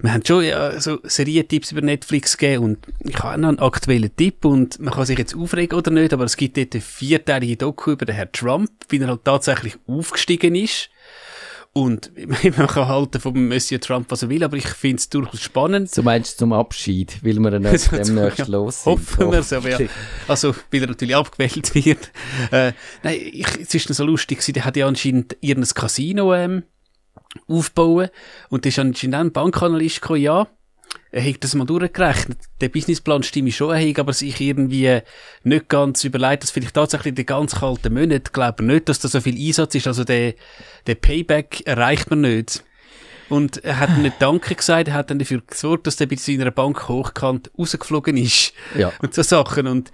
[0.00, 2.64] wir haben schon ja, so Serientipps über Netflix gegeben.
[2.64, 4.44] Und ich habe noch einen aktuellen Tipp.
[4.44, 7.92] Und man kann sich jetzt aufregen oder nicht, aber es gibt dort eine vierteilige Doku
[7.92, 10.90] über den Herrn Trump, wie er halt tatsächlich aufgestiegen ist.
[11.74, 12.12] Und
[12.56, 15.94] man kann halten vom Monsieur Trump, was er will, aber ich finde es durchaus spannend.
[15.94, 18.92] Du meinst zum Abschied, weil wir dann demnächst Ja, los sind.
[18.92, 19.78] Hoffen wir so, ja.
[20.28, 22.12] Also, weil er natürlich abgewählt wird.
[22.50, 26.62] Äh, nein, ich, es ist so lustig gewesen, der hat ja anscheinend irgendein Casino, ähm,
[27.48, 28.08] aufbauen.
[28.48, 30.46] Und da ist anscheinend auch ein Bankanalyst gekommen, ja.
[31.14, 32.38] Hat das mal durchgerechnet.
[32.60, 35.00] Der Businessplan stimmt schon, er hat aber sich irgendwie
[35.44, 39.06] nicht ganz überlegt, dass vielleicht tatsächlich den ganz kalten Monaten, glaube ich nicht, dass da
[39.06, 39.86] so viel Einsatz ist.
[39.86, 40.34] Also der,
[40.88, 42.64] der Payback erreicht man nicht.
[43.28, 46.50] Und er hat nicht Danke gesagt, er hat dann dafür gesorgt, dass der bei seiner
[46.50, 48.52] Bank hochkant rausgeflogen ist.
[48.76, 48.92] Ja.
[49.00, 49.66] Und so Sachen.
[49.66, 49.92] Und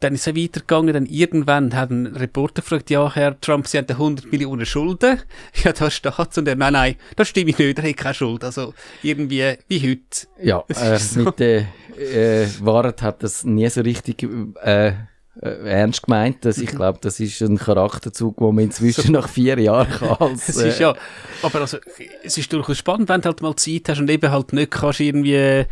[0.00, 3.88] dann ist er weitergegangen, dann irgendwann hat ein Reporter gefragt, ja, Herr Trump, Sie haben
[3.88, 5.20] 100 Millionen Schulden.
[5.64, 6.36] Ja, da steht's.
[6.36, 8.44] Und er, nein, nein, das stimmt nicht, er hat keine Schuld.
[8.44, 10.26] Also, irgendwie, wie heute.
[10.42, 11.20] Ja, Es äh, ist so.
[11.20, 11.66] mit der
[11.98, 14.22] äh, Wahrheit hat das nie so richtig
[14.62, 14.92] äh,
[15.40, 16.44] ernst gemeint.
[16.44, 20.48] Dass ich glaube, das ist ein Charakterzug, den man inzwischen nach vier Jahren kann als,
[20.48, 20.94] Es äh, ist ja,
[21.42, 21.78] aber also,
[22.22, 25.00] es ist durchaus spannend, wenn du halt mal Zeit hast und eben halt nicht kannst
[25.00, 25.64] irgendwie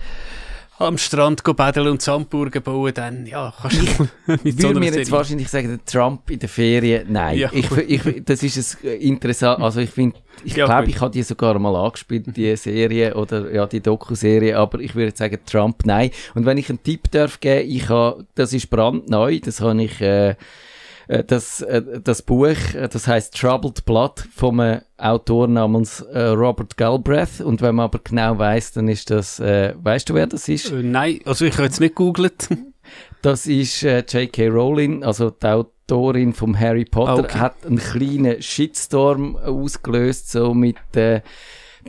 [0.78, 5.48] am Strand baden und Sandburgen bauen, dann, ja, kannst du Ich würde mir jetzt wahrscheinlich
[5.48, 7.38] sagen, Trump in der Ferien, nein.
[7.38, 7.50] Ja.
[7.52, 11.22] Ich, ich, das ist ein interessant, also ich finde, ich ja, glaube, ich habe die
[11.22, 16.10] sogar mal angespielt, die Serie oder ja, die Doku-Serie, aber ich würde sagen, Trump, nein.
[16.34, 20.00] Und wenn ich einen Tipp darf geben, ich habe, das ist brandneu, das habe ich,
[20.00, 20.34] äh, äh,
[21.06, 24.62] das, äh, das Buch, äh, das heißt Troubled Blood vom
[24.96, 27.40] Autor namens Robert Galbraith.
[27.40, 30.70] Und wenn man aber genau weiß, dann ist das, äh, weißt du, wer das ist?
[30.70, 32.48] Äh, nein, also ich habe jetzt nicht googelt.
[33.22, 34.48] Das ist äh, J.K.
[34.48, 37.38] Rowling, also die Autorin vom Harry Potter, okay.
[37.38, 41.22] hat einen kleinen Shitstorm ausgelöst, so mit äh,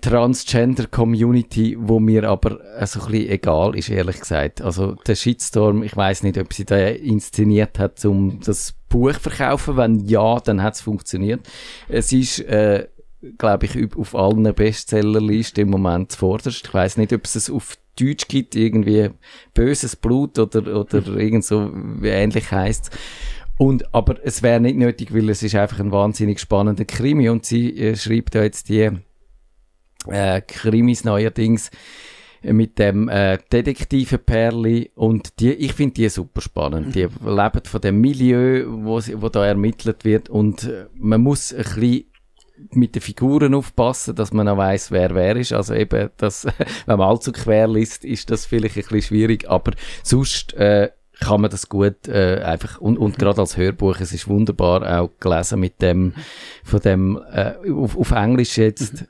[0.01, 4.62] Transgender-Community, wo mir aber äh, so ein bisschen egal ist, ehrlich gesagt.
[4.62, 9.29] Also der Shitstorm, ich weiß nicht, ob sie da inszeniert hat, um das Buch zu
[9.29, 9.77] verkaufen.
[9.77, 11.41] Wenn ja, dann hat es funktioniert.
[11.88, 12.88] Es ist, äh,
[13.38, 16.67] glaube ich, auf allen Bestsellerlisten im Moment zuvorderst.
[16.67, 19.10] Ich weiß nicht, ob es es auf Deutsch gibt, irgendwie
[19.53, 21.71] böses Blut oder, oder irgend so
[22.03, 22.91] ähnlich heißt.
[23.58, 27.45] Und, aber es wäre nicht nötig, weil es ist einfach ein wahnsinnig spannender Krimi und
[27.45, 28.91] sie äh, schreibt da jetzt die
[30.10, 31.72] äh, Krimis neuerdings
[32.44, 36.96] mit dem äh, Detektive Perli und die, ich finde die super spannend.
[36.96, 41.54] Die leben von dem Milieu, wo, sie, wo da ermittelt wird und äh, man muss
[41.54, 42.06] ein bisschen
[42.72, 45.54] mit den Figuren aufpassen, dass man auch weiß, wer wer ist.
[45.54, 46.46] Also eben, das,
[46.86, 51.41] wenn man allzu quer liest, ist das vielleicht ein bisschen schwierig, aber sonst äh, kann
[51.41, 55.60] man das gut äh, einfach und, und gerade als Hörbuch, es ist wunderbar auch gelesen
[55.60, 56.13] mit dem
[56.63, 59.06] von dem äh, auf, auf Englisch jetzt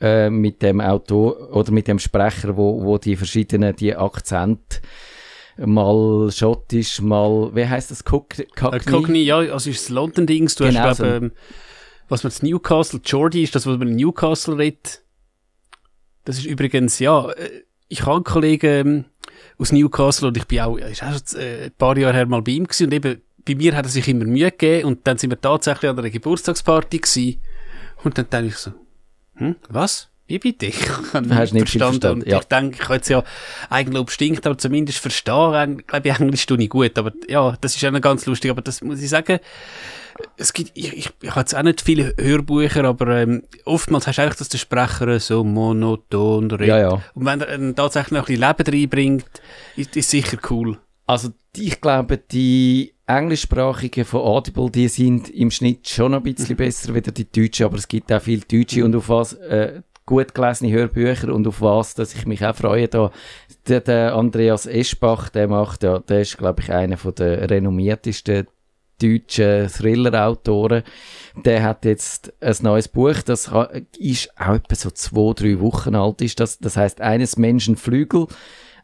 [0.00, 4.80] äh, mit dem Autor oder mit dem Sprecher, wo, wo die verschiedenen die Akzent
[5.56, 8.46] mal schottisch, mal wie heißt das Cockney?
[8.54, 10.54] Cockney, ja, also ist das London Dings.
[10.54, 11.04] Du genau hast so.
[11.04, 11.32] ähm,
[12.08, 15.02] was man das Newcastle Geordie ist, das was man in Newcastle redet.
[16.24, 19.04] Das ist übrigens ja, äh, ich habe einen Kollegen ähm,
[19.58, 22.42] aus Newcastle und ich bin auch, ist auch schon äh, ein paar Jahre her mal
[22.42, 25.18] bei ihm gewesen und eben bei mir hat er sich immer Mühe gegeben und dann
[25.18, 27.40] sind wir tatsächlich an einer Geburtstagsparty gewesen
[28.04, 28.72] und dann denke ich so,
[29.36, 30.10] hm, was?
[30.30, 30.66] Wie bitte?
[30.66, 32.00] Ich habe nicht verstanden.
[32.00, 32.30] verstanden.
[32.30, 32.38] Ja.
[32.38, 33.24] Ich denke, ich habe jetzt ja
[33.68, 35.80] Eigenlob stinkt, aber zumindest verstehen.
[35.80, 36.96] Ich glaube, Englisch tue ich gut.
[36.98, 38.48] Aber ja, das ist noch ganz lustig.
[38.52, 39.40] Aber das muss ich sagen,
[40.36, 44.18] es gibt, ich, ich, ich habe jetzt auch nicht viele Hörbücher, aber ähm, oftmals hast
[44.18, 46.68] du eigentlich, dass der Sprecher so monoton redet.
[46.68, 47.02] Ja, ja.
[47.14, 49.42] Und wenn er ähm, tatsächlich noch ein bisschen Leben reinbringt,
[49.76, 50.78] ist, ist sicher cool.
[51.06, 56.94] Also ich glaube, die englischsprachigen von Audible, die sind im Schnitt schon ein bisschen besser
[56.94, 60.72] wie die deutschen, aber es gibt auch viele deutsche und auf was äh, gut gelesene
[60.72, 62.88] Hörbücher und auf was, dass ich mich auch freue.
[62.88, 63.10] Da,
[63.66, 68.46] der, der Andreas Eschbach, der macht ja, der ist glaube ich einer von der renommiertesten
[69.02, 70.82] deutschen Thriller-Autoren.
[71.44, 73.50] Der hat jetzt ein neues Buch, das
[73.98, 76.40] ist auch etwa so zwei, drei Wochen alt ist.
[76.40, 78.26] Das, das heißt eines Menschen Flügel.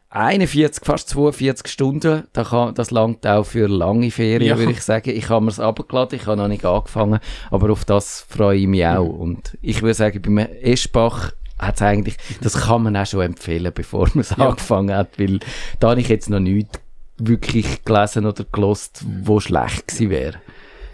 [0.09, 4.57] 41, fast 42 Stunden, das, kann, das langt auch für lange Ferien, ja.
[4.57, 5.09] würde ich sagen.
[5.09, 7.19] Ich habe mir es abgeladen, ich habe noch nicht angefangen,
[7.51, 9.05] aber auf das freue ich mich auch.
[9.05, 13.71] Und ich würde sagen, beim Eschbach hat es eigentlich, das kann man auch schon empfehlen,
[13.75, 14.47] bevor man es ja.
[14.47, 15.39] angefangen hat, weil
[15.79, 16.79] da habe ich jetzt noch nichts
[17.17, 20.41] wirklich gelesen oder gelost, wo schlecht gewesen wäre.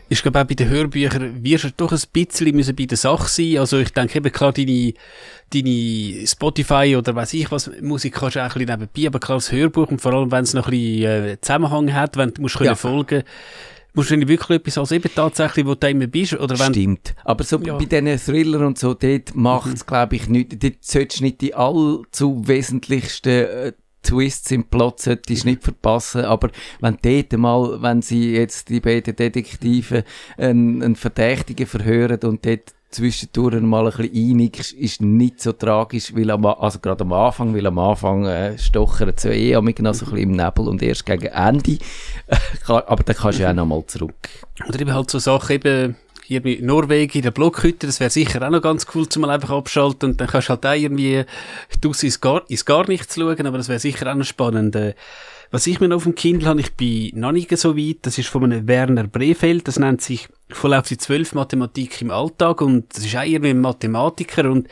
[0.10, 3.28] Ich glaube auch bei den Hörbüchern wirst du doch ein bisschen müssen bei der Sache
[3.28, 3.58] sein.
[3.58, 4.94] Also ich denke eben klar, deine,
[5.52, 9.38] deine Spotify oder weiß ich was, Musik kannst du auch ein bisschen nebenbei, aber klar
[9.38, 12.42] das Hörbuch und vor allem, wenn es noch ein bisschen äh, Zusammenhang hat, wenn du
[12.42, 12.76] musst ja.
[12.76, 13.24] folgen
[13.96, 16.34] Musst du wirklich etwas als eben tatsächlich, wo du immer bist?
[16.34, 17.14] Oder wenn Stimmt.
[17.24, 17.78] Aber so ja.
[17.78, 19.88] bei diesen Thriller und so, dort macht es, mhm.
[19.88, 25.44] glaube ich, nicht, dort solltest du nicht die allzu wesentlichsten äh, Twists im Plot solltest
[25.44, 26.50] du nicht verpassen, aber
[26.82, 30.04] wenn dort mal, wenn sie jetzt die beiden Detektive
[30.38, 36.16] einen, einen Verdächtigen verhören und dort zwischendurch mal ein bisschen einig ist nicht so tragisch,
[36.16, 40.06] weil am, also gerade am Anfang, weil am Anfang äh, stochern sie eh noch so
[40.06, 41.80] ein bisschen im Nebel und erst gegen Ende,
[42.68, 44.30] aber dann kannst du ja auch noch mal zurück.
[44.68, 45.96] Oder eben halt so Sachen eben,
[46.38, 49.52] in Norwegen, in der Blockhütte, das wäre sicher auch noch ganz cool, zum mal einfach
[49.52, 51.24] abschalten und dann kannst du halt auch irgendwie
[51.82, 54.76] draussen ins Gar, ins Gar nichts schauen, aber das wäre sicher auch noch spannend.
[54.76, 54.96] Äh,
[55.52, 58.18] was ich mir noch auf dem Kindle habe, ich bin noch nicht so weit, das
[58.18, 62.62] ist von einem Werner Brefeld, das nennt sich voll auf die zwölf Mathematik im Alltag
[62.62, 64.68] und das ist auch irgendwie ein Mathematiker und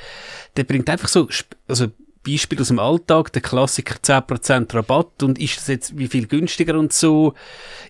[0.58, 1.28] der bringt einfach so,
[1.68, 1.88] also
[2.26, 6.78] Beispiel aus dem Alltag, der Klassiker 10% Rabatt und ist das jetzt wie viel günstiger
[6.78, 7.34] und so,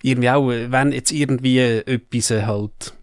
[0.02, 2.94] irgendwie auch, wenn jetzt irgendwie etwas halt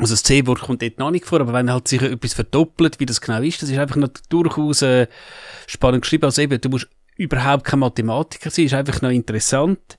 [0.00, 3.06] also das C-Wort kommt dort noch nicht vor, aber wenn halt sich etwas verdoppelt, wie
[3.06, 5.06] das genau ist, das ist einfach noch durchaus äh,
[5.66, 6.24] spannend geschrieben.
[6.24, 9.98] Also eben, du musst überhaupt kein Mathematiker sein, ist einfach noch interessant.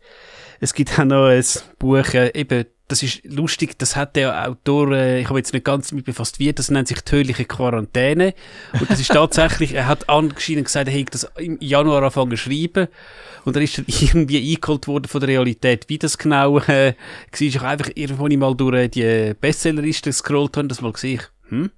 [0.59, 1.43] Es gibt auch noch ein
[1.79, 5.63] Buch, äh, eben das ist lustig, das hat der Autor, äh, ich habe jetzt nicht
[5.63, 8.33] ganz damit befasst, wie, das nennt sich tödliche Quarantäne.
[8.79, 12.37] Und das ist tatsächlich, er hat angeschieden gesagt, er hätte das im Januar angefangen zu
[12.37, 12.87] schreiben.
[13.45, 16.93] Und dann ist er irgendwie eingeholt worden von der Realität, wie das genau äh, war.
[17.39, 21.71] Ich einfach irgendwo mal durch äh, die Bestsellerliste gescrollt habe, das mal gesehen, hm?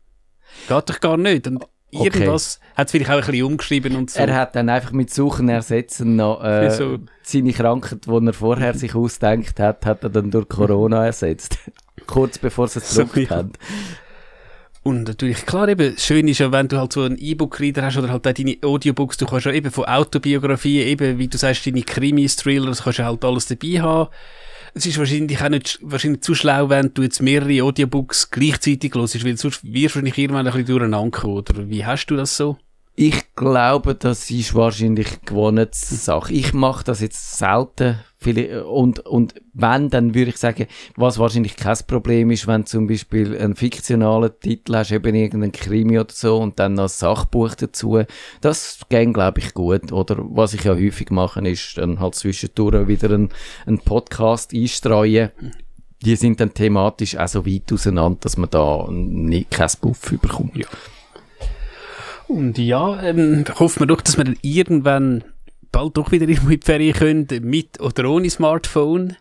[0.68, 1.48] Geht doch gar nicht.
[1.48, 2.06] Und Okay.
[2.06, 4.20] Irgendwas hat es vielleicht auch ein bisschen umgeschrieben und so.
[4.20, 6.98] Er hat dann einfach mit Suchen ersetzen noch äh, so.
[7.22, 11.58] seine Krankheit, die er vorher sich ausdenkt hat, hat er dann durch Corona ersetzt.
[12.08, 13.52] Kurz bevor sie es gedruckt so, haben.
[14.84, 18.10] Und natürlich, klar, eben, schön ist ja, wenn du halt so einen E-Book-Reader hast oder
[18.10, 21.84] halt auch deine Audiobooks, du kannst ja eben von Autobiografien, eben, wie du sagst, deine
[21.84, 24.10] Krimis, Thrillers, kannst du halt alles dabei haben.
[24.76, 29.24] Es ist wahrscheinlich auch nicht wahrscheinlich zu schlau, wenn du jetzt mehrere Audiobooks gleichzeitig hörst,
[29.24, 32.36] weil sonst wirst du wahrscheinlich irgendwann ein bisschen durcheinander kommen, oder wie hast du das
[32.36, 32.58] so?
[32.96, 36.32] Ich glaube, das ist wahrscheinlich gewonnen Sache.
[36.32, 38.00] Ich mache das jetzt selten.
[38.70, 43.36] Und, und wenn, dann würde ich sagen, was wahrscheinlich kein Problem ist, wenn zum Beispiel
[43.38, 48.04] einen fiktionalen Titel hast, eben irgendeinen Krimi oder so, und dann noch ein Sachbuch dazu.
[48.42, 49.92] Das geht, glaube ich, gut.
[49.92, 53.30] Oder was ich ja häufig mache, ist dann halt zwischendurch wieder einen,
[53.66, 55.32] einen Podcast einstreuen
[56.04, 60.56] die sind dann thematisch auch so weit auseinander, dass man da nicht kein Buff überkommt.
[60.58, 60.68] Ja.
[62.28, 65.24] Und ja, ähm, hoffen wir doch, dass wir dann irgendwann
[65.72, 69.18] bald doch wieder in die Ferien können, mit oder ohne Smartphone.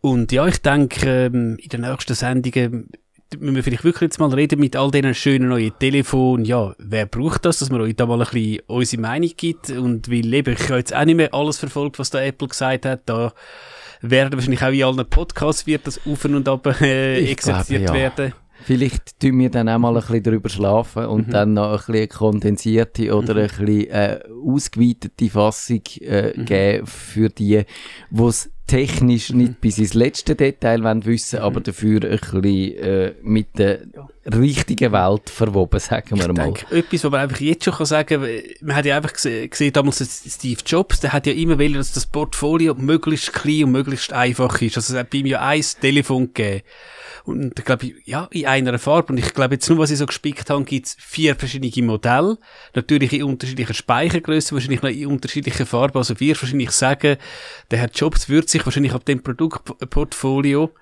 [0.00, 2.90] Und ja, ich denke, ähm, in den nächsten Sendungen
[3.38, 6.44] müssen wir vielleicht wirklich jetzt mal reden mit all diesen schönen neuen Telefonen.
[6.44, 9.70] Ja, wer braucht das, dass man euch da mal ein bisschen unsere Meinung gibt?
[9.70, 12.86] Und weil eben, ich habe jetzt auch nicht mehr alles verfolgt, was da Apple gesagt
[12.86, 13.02] hat.
[13.06, 13.32] Da
[14.00, 18.16] werden wahrscheinlich auch in allen Podcasts wird das auf und ab äh, exerziert glaube, ja.
[18.16, 18.32] werden.
[18.64, 21.32] Vielleicht tun wir dann auch mal ein bisschen darüber schlafen und mhm.
[21.32, 23.40] dann noch ein bisschen eine kondensierte oder mhm.
[23.40, 26.44] ein bisschen äh, ausgeweitete Fassung äh, mhm.
[26.44, 27.64] geben für die,
[28.10, 29.56] die es technisch nicht mhm.
[29.60, 31.64] bis ins letzte Detail wollen wissen, aber mhm.
[31.64, 33.80] dafür ein bisschen äh, mit der
[34.26, 36.52] richtigen Welt verwoben, sagen wir ich mal.
[36.52, 38.28] Denke, etwas, was man einfach jetzt schon sagen kann,
[38.60, 41.92] man hat ja einfach gesehen, gesehen damals Steve Jobs, der hat ja immer wollen, dass
[41.92, 44.76] das Portfolio möglichst klein und möglichst einfach ist.
[44.76, 46.62] Also es hat bei ihm ja ein Telefon gegeben.
[47.28, 49.12] Und ich glaube, ja, in einer Farbe.
[49.12, 52.38] Und ich glaube, jetzt nur, was ich so gespickt habe, gibt es vier verschiedene Modelle.
[52.74, 55.98] Natürlich in unterschiedlichen Speichergrößen, wahrscheinlich noch in unterschiedlichen Farben.
[55.98, 57.18] Also wir wahrscheinlich sagen,
[57.70, 60.72] der Herr Jobs würde sich wahrscheinlich ab dem Produktportfolio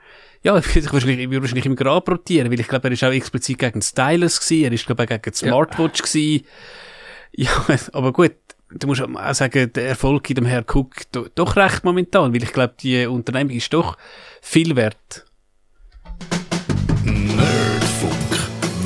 [0.43, 3.11] ja, er würde wahrscheinlich, würde wahrscheinlich im Grab rotieren, weil ich glaube, er ist auch
[3.11, 6.05] explizit gegen Stylus gewesen, er ist, glaube ich, gegen die Smartwatch ja.
[6.05, 6.47] gewesen.
[7.33, 8.37] Ja, aber gut,
[8.71, 12.53] du musst auch sagen, der Erfolg in dem Herr Cook doch recht momentan, weil ich
[12.53, 13.97] glaube, die Unternehmung ist doch
[14.41, 15.26] viel wert.